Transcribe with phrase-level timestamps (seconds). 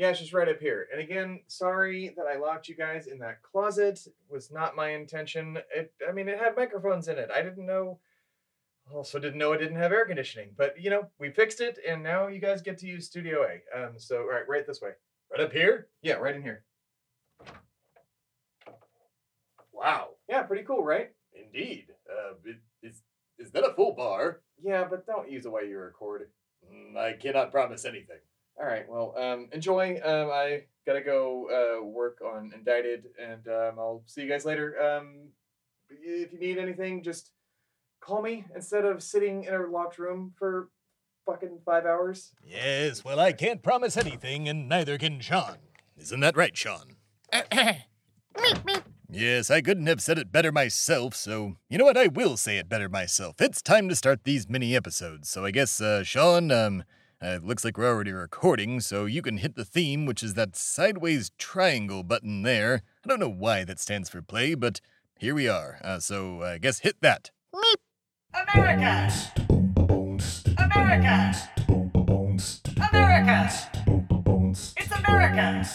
[0.00, 0.88] Yeah, it's just right up here.
[0.90, 4.00] And again, sorry that I locked you guys in that closet.
[4.06, 5.58] It was not my intention.
[5.76, 7.28] It, I mean, it had microphones in it.
[7.30, 7.98] I didn't know.
[8.94, 10.52] Also, didn't know it didn't have air conditioning.
[10.56, 13.78] But you know, we fixed it, and now you guys get to use Studio A.
[13.78, 14.92] Um, so right, right this way.
[15.30, 15.88] Right up here?
[16.00, 16.64] Yeah, right in here.
[19.74, 20.12] Wow.
[20.30, 21.10] Yeah, pretty cool, right?
[21.34, 21.88] Indeed.
[22.10, 23.02] Uh, it, is,
[23.38, 24.40] is that a full bar?
[24.62, 26.30] Yeah, but don't use the way you record.
[26.72, 28.20] Mm, I cannot promise anything.
[28.60, 28.86] All right.
[28.88, 29.98] Well, um, enjoy.
[30.04, 34.76] Um, I gotta go uh, work on Indicted, and um, I'll see you guys later.
[34.78, 35.28] Um,
[35.88, 37.30] if you need anything, just
[38.00, 40.68] call me instead of sitting in a locked room for
[41.24, 42.32] fucking five hours.
[42.46, 45.56] Yes, well, I can't promise anything, and neither can Shawn.
[45.96, 46.96] Isn't that right, Shawn?
[47.32, 47.82] meep,
[48.36, 48.82] meep.
[49.10, 51.96] Yes, I couldn't have said it better myself, so you know what?
[51.96, 53.36] I will say it better myself.
[53.40, 56.84] It's time to start these mini episodes, so I guess, uh, Shawn, um,
[57.22, 60.34] uh, it looks like we're already recording, so you can hit the theme, which is
[60.34, 62.82] that sideways triangle button there.
[63.04, 64.80] I don't know why that stands for play, but
[65.18, 65.78] here we are.
[65.84, 67.30] Uh, so I guess hit that.
[67.54, 67.76] Meep.
[68.54, 69.12] America!
[70.56, 71.34] America!
[72.90, 73.50] America!
[74.78, 75.68] It's America!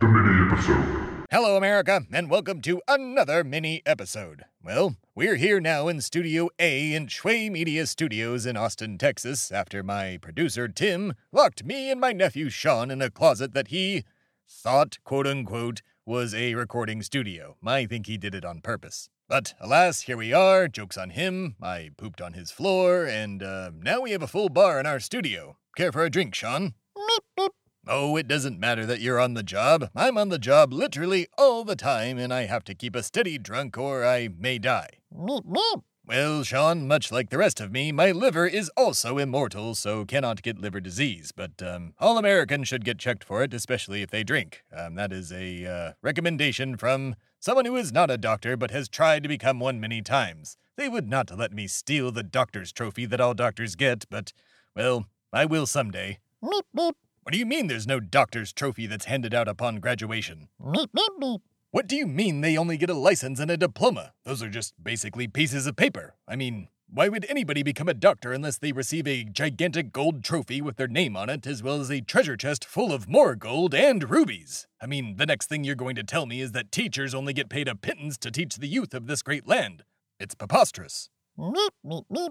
[0.00, 1.19] The mini episode.
[1.32, 4.46] Hello, America, and welcome to another mini episode.
[4.64, 9.84] Well, we're here now in Studio A in Shway Media Studios in Austin, Texas, after
[9.84, 14.02] my producer Tim locked me and my nephew Shawn in a closet that he
[14.48, 17.56] thought, quote unquote, was a recording studio.
[17.64, 19.08] I think he did it on purpose.
[19.28, 20.66] But alas, here we are.
[20.66, 21.54] Joke's on him.
[21.62, 24.98] I pooped on his floor, and uh, now we have a full bar in our
[24.98, 25.58] studio.
[25.76, 26.74] Care for a drink, Shawn?
[26.98, 27.50] Meep, meep.
[27.86, 29.90] Oh, it doesn't matter that you're on the job.
[29.96, 33.38] I'm on the job literally all the time, and I have to keep a steady
[33.38, 34.88] drunk or I may die.
[35.14, 35.82] Meep, meep.
[36.06, 40.42] Well, Sean, much like the rest of me, my liver is also immortal, so cannot
[40.42, 41.30] get liver disease.
[41.30, 44.64] But um, all Americans should get checked for it, especially if they drink.
[44.76, 48.88] Um, that is a uh, recommendation from someone who is not a doctor but has
[48.88, 50.56] tried to become one many times.
[50.76, 54.32] They would not let me steal the doctor's trophy that all doctors get, but,
[54.74, 56.18] well, I will someday.
[56.42, 56.92] Meep, meep.
[57.22, 60.48] What do you mean there's no doctor's trophy that's handed out upon graduation?
[60.58, 61.40] Meep, meep, meep.
[61.70, 64.14] What do you mean they only get a license and a diploma?
[64.24, 66.14] Those are just basically pieces of paper.
[66.26, 70.62] I mean, why would anybody become a doctor unless they receive a gigantic gold trophy
[70.62, 73.74] with their name on it, as well as a treasure chest full of more gold
[73.74, 74.66] and rubies?
[74.80, 77.50] I mean, the next thing you're going to tell me is that teachers only get
[77.50, 79.84] paid a pittance to teach the youth of this great land.
[80.18, 81.10] It's preposterous.
[81.38, 82.30] Meep, meep, meep.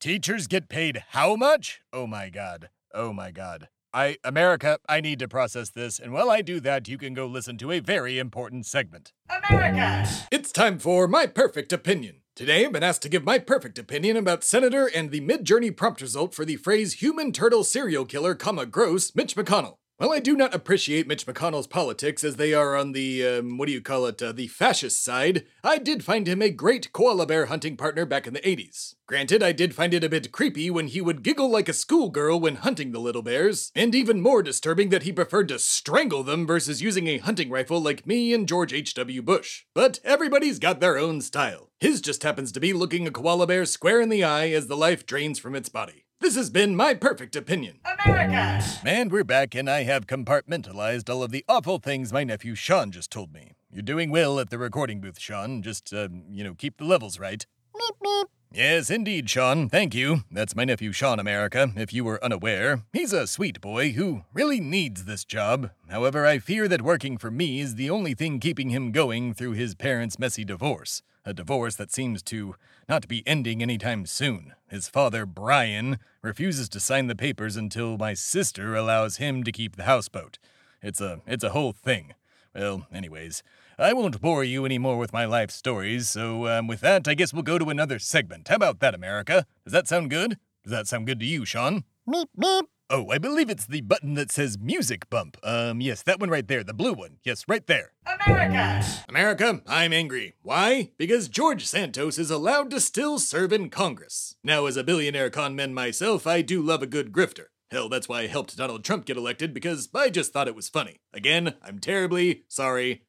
[0.00, 1.80] Teachers get paid how much?
[1.94, 2.68] Oh my god.
[2.94, 3.68] Oh my god.
[3.94, 7.26] I, America, I need to process this, and while I do that, you can go
[7.26, 9.12] listen to a very important segment.
[9.30, 10.06] America!
[10.30, 12.20] It's time for my perfect opinion.
[12.36, 16.02] Today, I've been asked to give my perfect opinion about Senator and the Midjourney prompt
[16.02, 19.77] result for the phrase human turtle serial killer, comma, gross, Mitch McConnell.
[19.98, 23.66] While I do not appreciate Mitch McConnell's politics as they are on the, um, what
[23.66, 27.26] do you call it, uh, the fascist side, I did find him a great koala
[27.26, 28.94] bear hunting partner back in the 80s.
[29.08, 32.38] Granted, I did find it a bit creepy when he would giggle like a schoolgirl
[32.38, 36.46] when hunting the little bears, and even more disturbing that he preferred to strangle them
[36.46, 39.20] versus using a hunting rifle like me and George H.W.
[39.22, 39.64] Bush.
[39.74, 41.70] But everybody's got their own style.
[41.80, 44.76] His just happens to be looking a koala bear square in the eye as the
[44.76, 46.04] life drains from its body.
[46.20, 47.78] This has been my perfect opinion.
[47.84, 48.60] America!
[48.84, 52.90] And we're back, and I have compartmentalized all of the awful things my nephew Shawn
[52.90, 53.52] just told me.
[53.70, 55.62] You're doing well at the recording booth, Shawn.
[55.62, 57.46] Just, uh, you know, keep the levels right.
[57.88, 58.24] Meep, meep.
[58.52, 59.68] Yes, indeed, Shawn.
[59.68, 60.24] Thank you.
[60.30, 62.82] That's my nephew Shawn America, if you were unaware.
[62.92, 65.70] He's a sweet boy who really needs this job.
[65.88, 69.52] However, I fear that working for me is the only thing keeping him going through
[69.52, 71.02] his parents' messy divorce.
[71.24, 72.56] A divorce that seems to
[72.88, 74.54] not be ending anytime soon.
[74.68, 79.76] His father, Brian, refuses to sign the papers until my sister allows him to keep
[79.76, 80.38] the houseboat.
[80.82, 82.14] It's a it's a whole thing.
[82.54, 83.42] Well, anyways,
[83.80, 87.14] I won't bore you any more with my life stories, so um, with that, I
[87.14, 88.48] guess we'll go to another segment.
[88.48, 89.46] How about that, America?
[89.64, 90.36] Does that sound good?
[90.64, 91.84] Does that sound good to you, Shawn?
[92.08, 92.64] Meep, meep.
[92.90, 95.36] Oh, I believe it's the button that says music bump.
[95.44, 97.18] Um, yes, that one right there, the blue one.
[97.22, 97.92] Yes, right there.
[98.26, 98.84] America!
[99.08, 100.34] America, I'm angry.
[100.42, 100.90] Why?
[100.98, 104.34] Because George Santos is allowed to still serve in Congress.
[104.42, 107.44] Now, as a billionaire conman myself, I do love a good grifter.
[107.70, 110.68] Hell, that's why I helped Donald Trump get elected because I just thought it was
[110.68, 110.96] funny.
[111.12, 113.02] Again, I'm terribly sorry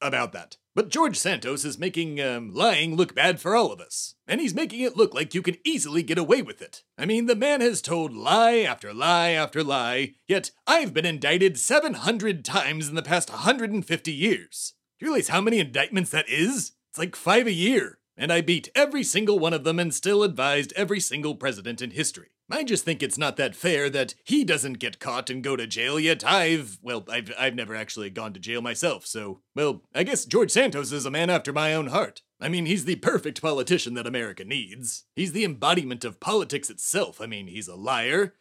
[0.00, 0.56] about that.
[0.74, 4.14] But George Santos is making um, lying look bad for all of us.
[4.26, 6.84] And he's making it look like you can easily get away with it.
[6.96, 11.58] I mean, the man has told lie after lie after lie, yet I've been indicted
[11.58, 14.74] 700 times in the past 150 years.
[14.98, 16.72] Do you realize how many indictments that is?
[16.90, 17.98] It's like five a year.
[18.16, 21.90] And I beat every single one of them and still advised every single president in
[21.90, 22.28] history.
[22.50, 25.66] I just think it's not that fair that he doesn't get caught and go to
[25.66, 30.02] jail, yet I've, well, I've, I've never actually gone to jail myself, so, well, I
[30.02, 32.22] guess George Santos is a man after my own heart.
[32.40, 35.04] I mean, he's the perfect politician that America needs.
[35.14, 37.20] He's the embodiment of politics itself.
[37.20, 38.34] I mean, he's a liar,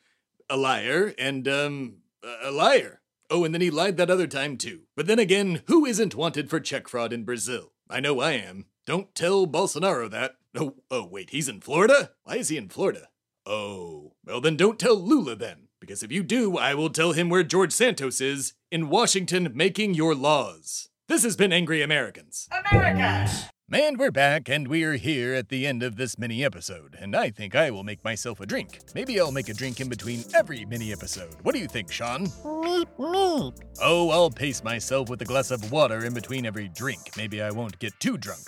[0.49, 1.97] a liar, and, um,
[2.43, 3.01] a liar.
[3.29, 4.81] Oh, and then he lied that other time too.
[4.95, 7.73] But then again, who isn't wanted for check fraud in Brazil?
[7.89, 8.65] I know I am.
[8.85, 10.35] Don't tell Bolsonaro that.
[10.55, 12.11] Oh, oh, wait, he's in Florida?
[12.23, 13.09] Why is he in Florida?
[13.51, 17.29] Oh, well then don't tell Lula then, because if you do, I will tell him
[17.29, 20.89] where George Santos is, in Washington making your laws.
[21.07, 22.47] This has been Angry Americans.
[22.71, 23.27] America!
[23.71, 27.31] And we're back, and we're here at the end of this mini episode, and I
[27.31, 28.81] think I will make myself a drink.
[28.93, 31.33] Maybe I'll make a drink in between every mini episode.
[31.41, 32.27] What do you think, Shawn?
[32.27, 33.57] Meep, meep.
[33.81, 37.17] Oh, I'll pace myself with a glass of water in between every drink.
[37.17, 38.41] Maybe I won't get too drunk.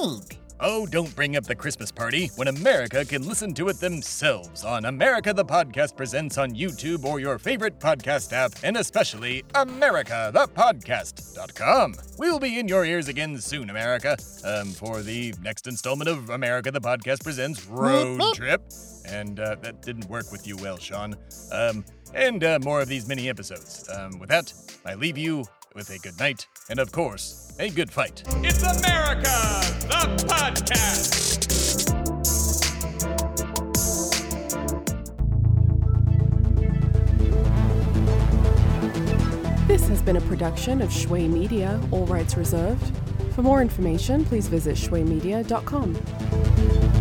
[0.00, 0.36] Meep.
[0.64, 4.84] Oh, don't bring up the Christmas party when America can listen to it themselves on
[4.84, 11.94] America the Podcast Presents on YouTube or your favorite podcast app, and especially AmericaThePodcast.com.
[12.16, 16.70] We'll be in your ears again soon, America, um, for the next installment of America
[16.70, 18.62] the Podcast Presents Road Trip.
[19.04, 21.16] And uh, that didn't work with you well, Shawn.
[21.50, 21.84] Um,
[22.14, 23.90] and uh, more of these mini episodes.
[23.92, 24.54] Um, with that,
[24.86, 25.44] I leave you
[25.74, 28.22] with a good night and, of course, a good fight.
[28.42, 29.30] It's America,
[29.88, 31.22] the podcast.
[39.68, 42.94] This has been a production of Shway Media, all rights reserved.
[43.34, 46.91] For more information, please visit shwaymedia.com.